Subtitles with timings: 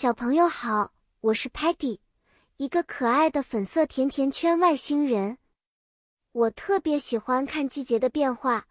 [0.00, 0.92] 小朋友好，
[1.22, 1.98] 我是 Patty，
[2.56, 5.38] 一个可爱的粉色甜甜圈外星人。
[6.30, 8.68] 我特别喜欢看季节的变化，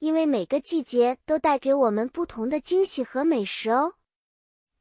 [0.00, 3.94] 因为每个季节都带给我们不同的惊喜和美食哦。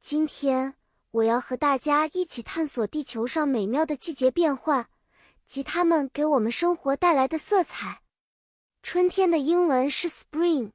[0.01, 0.73] 今天
[1.11, 4.89] 我要和大家一起探索地球上美妙的季节变换
[5.45, 8.01] 及它们给我们生活带来的色彩。
[8.83, 10.73] 春天的英文是 Spring，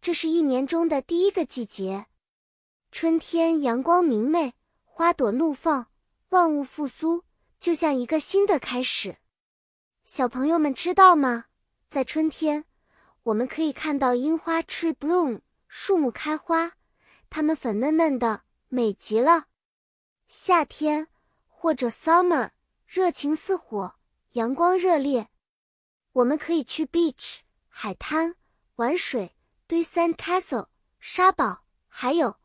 [0.00, 2.06] 这是一年中的第一个季节。
[2.92, 5.88] 春天阳光明媚，花朵怒放，
[6.30, 7.24] 万物复苏，
[7.60, 9.18] 就像一个新的开始。
[10.02, 11.46] 小朋友们知道吗？
[11.88, 12.64] 在春天，
[13.24, 16.72] 我们可以看到樱花 （tree bloom） 树木开花，
[17.28, 19.46] 它们粉嫩嫩的，美极了。
[20.26, 21.08] 夏天
[21.48, 22.50] 或者 summer，
[22.86, 23.96] 热情似火，
[24.32, 25.28] 阳光热烈，
[26.12, 28.36] 我们可以去 beach 海滩
[28.76, 32.36] 玩水，堆 sand castle 沙堡，还有。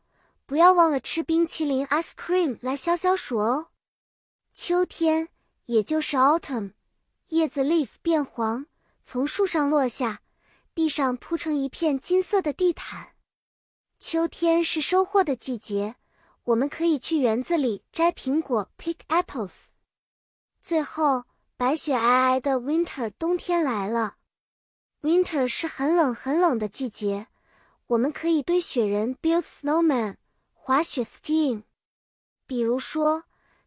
[0.52, 3.68] 不要忘了吃冰淇淋 ice cream 来消消暑哦。
[4.52, 5.30] 秋天，
[5.64, 6.74] 也就是 autumn，
[7.28, 8.66] 叶子 leaf 变黄，
[9.02, 10.20] 从树上落下，
[10.74, 13.14] 地上铺成一片金色的地毯。
[13.98, 15.96] 秋天是收获的季节，
[16.44, 19.68] 我们可以去园子里摘苹果 pick apples。
[20.60, 21.24] 最后，
[21.56, 24.16] 白雪皑皑的 winter 冬天来了。
[25.00, 27.28] winter 是很冷很冷的季节，
[27.86, 30.16] 我们可以堆雪人 build snowman。
[30.72, 31.64] 滑雪 skiing，
[32.46, 33.24] 比如说，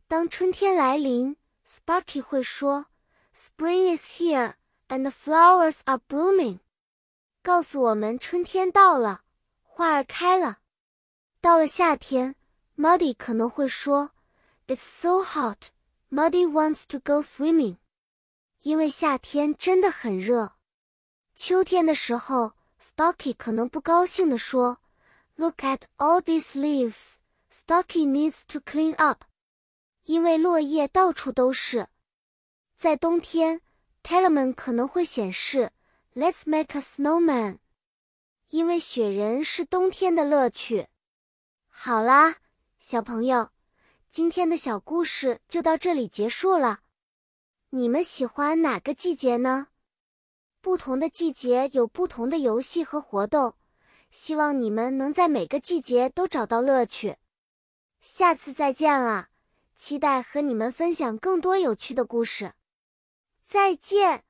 [0.08, 2.88] 当春天来临，Sparky 会说
[3.36, 4.56] ，Spring is here
[4.88, 6.62] and the flowers are blooming，
[7.44, 9.22] 告诉我们春天到了，
[9.62, 10.62] 花儿开了。
[11.42, 12.36] 到了夏天
[12.75, 14.09] ，Muddy 可能会说
[14.66, 17.78] ，It's so hot，Muddy wants to go swimming，
[18.64, 20.53] 因为夏天真的很热。
[21.36, 24.80] 秋天的时候，Stocky 可能不高兴地说。
[25.38, 27.17] Look at all these leaves.
[27.50, 29.25] Stocky needs to clean up.
[30.03, 31.88] 因为落叶到处都是。
[32.75, 33.61] 在冬天
[34.03, 35.72] ，Telemann 可能会显示
[36.13, 37.59] Let's make a snowman.
[38.50, 40.88] 因为雪人是冬天的乐趣。
[41.68, 42.38] 好啦，
[42.79, 43.50] 小朋友，
[44.09, 46.81] 今天的小故事就到这里结束了。
[47.72, 49.68] 你们喜欢哪个季节呢？
[50.62, 53.56] 不同的季节有不同的游戏和活动。
[54.18, 57.18] 希望你们能在每个季节都找到乐趣。
[58.00, 59.28] 下次再见了，
[59.76, 62.54] 期待和你们分享更多有趣的故事。
[63.44, 64.24] 再见。